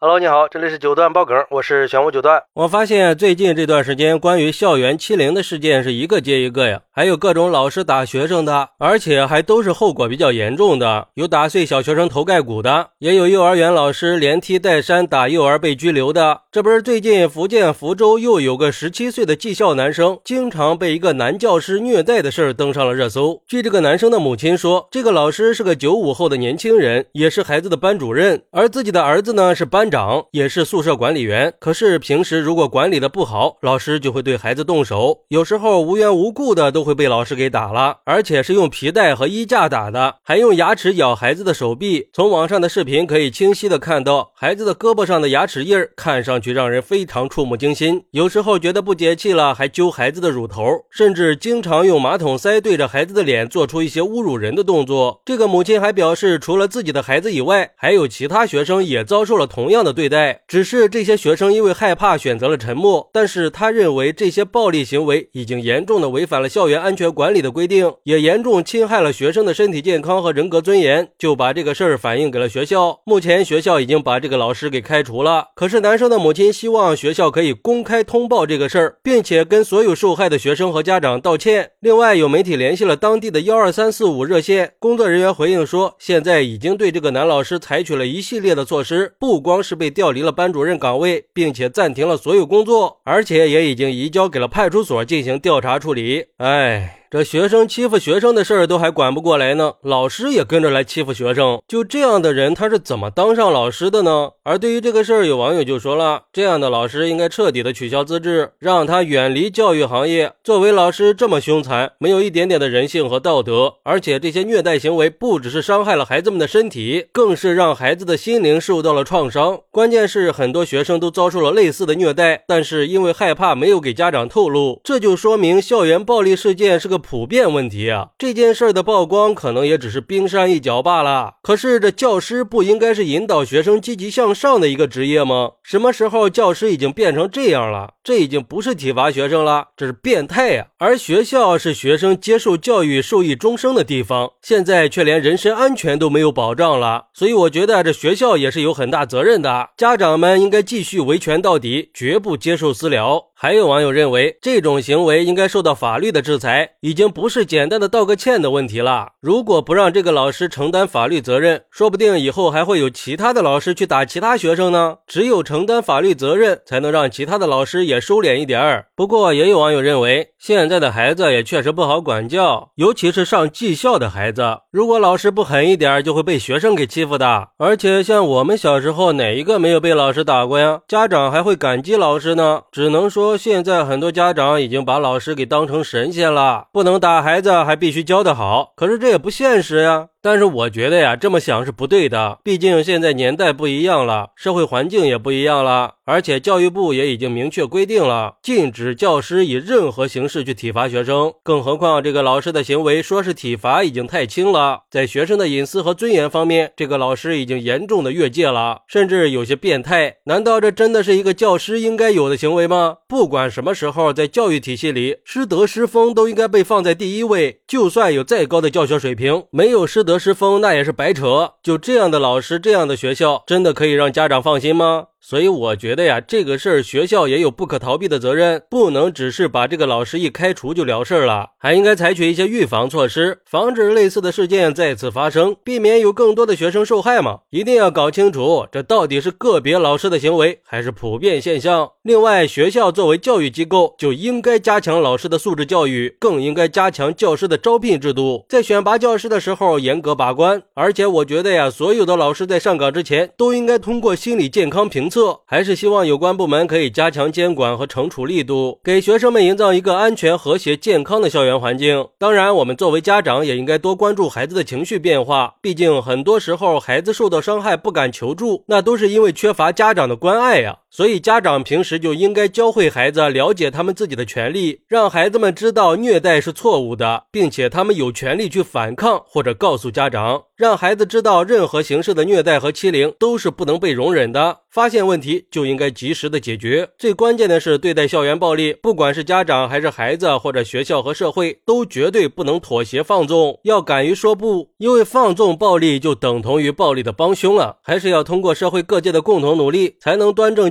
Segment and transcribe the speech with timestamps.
[0.00, 2.40] Hello，你好，这里是九段爆梗，我是玄武九段。
[2.54, 16.42] 我发现最近这段时间，关于校园欺凌的事件是一个接一个呀，还有各种老师打学生的，而且还都是后果比较严重的，有打碎小学生头盖骨的，也有幼儿园老师连踢带扇打幼儿被拘留的。
[16.52, 23.42] 这不是最近福建福州又有个十七岁的技校男生，经常被一个男教师虐待的事儿登上了热搜。
[23.48, 29.87] 据这个男生的母亲说，这个老师是个九五后的年轻人，也是孩子的班主任，而自己的儿子呢是班。
[29.90, 42.08] 长也是宿舍管理员，可是平时如果管理的不好，老师就会对孩子动手，有时候无缘无故的都会被老师给打了，而且是用皮带和衣架打的，还用牙齿咬孩子的手臂。
[42.12, 48.04] 从网上的视频可以清晰的看到，孩子的胳膊上的牙齿印儿，看上去让人非常触目惊心。
[48.10, 55.22] 有时候觉得不解气了，还揪孩子的乳头，甚至经常用马桶塞对着孩子的脸做出一些侮辱人的动作。
[55.24, 59.77] 这个母亲还表示，除了自己的孩子以外，还有其他学生也遭受了同样。
[59.78, 63.08] 样的对待，只是这些学生因为害怕选择了沉默。
[63.12, 73.00] 但是他认为这些暴力行为已经严重的违反了校园安全管理的规定，也严重侵害了学生的身体健康和人格尊严，就把这个事儿反映给了学校。
[73.06, 75.46] 目前学校已经把这个老师给开除了。
[75.54, 81.70] 可是男生的母亲希望学校可以公开通报这个事儿，并且跟所有受害的学生和家长道歉。
[81.78, 89.67] 另外，有媒体联系了当地的幺二三四五热线，工作人员回应说，现在已经对这个男老师采取了一系列的措施，不光是。
[89.68, 96.24] 是被调离了班主任岗位，并且暂停了所有工作，而且也已经移交给了派出所进行调查处理。
[96.38, 96.94] 哎。
[97.10, 104.32] 这学生欺负学生的事儿都还管不过来呢，老师也跟着来欺负学生，就这样的人他是怎么当上老师的呢？
[104.42, 110.32] 而对于这个事儿，有网友就说了，这样的老师应该彻底的取消资质，让他远离教育行业。
[110.44, 119.58] 作为老师这么凶残，没有一点点的人性和道德，而且这些虐待行为不只是伤害了孩子们的身体，更是让孩子的心灵受到了创伤。
[119.70, 126.97] 关键是很多学生都遭受了类似的虐待，但是因为害怕没有给家长透露，这就说明校园暴力事件是个。
[126.98, 131.34] 普遍问题啊，这件事的曝光可能也只是冰山一角罢了。
[131.42, 135.52] 可是这教师不应该是引导学生积极向上的一个职业吗？
[135.62, 137.94] 什么时候教师已经变成这样了？
[138.02, 140.66] 这已经不是体罚学生了，这是变态呀！
[140.78, 147.06] 而学校是学生接受教育、受益终生的地方，现在却连人身安全都没有保障了。
[147.12, 153.27] 所以我觉得这学校也是有很大责任的，家长们应该继续维权到底，绝不接受私了。
[153.40, 159.10] 还有网友认为，这种行为应该受到法律的制裁，已经不是简单的道个歉的问题了。
[159.20, 164.96] 如果不让这个老师承担法律责任，说不定以后还会有其他的老师去打其他学生呢。
[165.06, 168.86] 只有承担法律责任，才能让其他的老师也收敛一点儿。
[168.96, 177.48] 不过，也有网友认为，现在的孩子也确实不好管教，尤其是上技校的孩子，如果老师不狠一点，就会被学生给欺负的。
[177.58, 180.80] 而且，像我们小时候，哪一个没有被老师打过呀？
[180.86, 182.62] 家长还会感激老师呢？
[182.70, 183.36] 只能说。
[183.36, 188.72] 现在很多家长已经把老师给当成神仙了，不能打孩子，还必须教得好。
[188.76, 190.08] 可是这也不现实呀。
[190.20, 192.38] 但是我觉得呀，这么想是不对的。
[192.42, 201.32] 毕竟现在年代不一样了，社会环境也不一样了，而且教育部也已经明确规定了，禁止教师以任何形式去体罚学生。
[201.44, 210.16] 更何况这个老师的行为说是体罚已经太轻了，在学生的隐私和尊严方面，这个老师已经严重的越界了，甚至有些变态。
[210.24, 212.96] 难道这真的是一个教师应该有的行为吗？
[213.06, 217.60] 不管什么时候，在教育体系里，师德师风都应该被放在第一位。
[217.68, 220.07] 就算有再高的教学水平，没有师。
[220.08, 225.08] 得失风那也是白扯，就这样的老师，这样的学校，真的可以让家长放心吗？
[225.20, 237.40] 所以我觉得呀，这个事儿学校也有不可逃避的责任，不能只是把这个老师一开除就了事儿了，还应该采取一些预防措施，防止类似的事件再次发生，避免有更多的学生受害嘛。
[237.50, 241.90] 一定要搞清楚，这到底是个别老师的行为，还是普遍现象。
[242.02, 250.62] 另外，学校作为教育机构，就应该加强老师的素质教育，更应该加强教师的招聘制度，在选拔教师的时候严格把关。
[250.74, 255.40] 而且，我觉得呀，所有的老师在上岗之前，都应该通过心理健康评测。
[255.46, 262.08] 还是希望有关部门可以加强监管和惩处力度，给学生们营造一个安全、和谐、健康的校园环境。
[262.18, 270.78] 当然，我们作为家长也应该多关注孩子的情绪变化，毕竟很多时候孩子受到伤害不敢求助，那都是因为缺乏家长的关爱呀。
[270.90, 284.60] 所以家长平时就应该教会孩子了解他们自己的权利，让孩子们知道虐待是错误的，并且他们有权利去反抗或者告诉家长，让孩子知道任何形式的虐待和欺凌都是不能被容忍的。
[284.70, 286.90] 发现问题就应该及时的解决。
[286.98, 297.78] 最关键的是，对待校园暴力，不管是家长还是孩子，或者学校和社会，都绝对不能妥协放纵，要敢于说不，因为放纵暴力就等同于暴力的帮凶了。
[297.82, 300.70] 还是要通过社会各界的共同努力，才能端正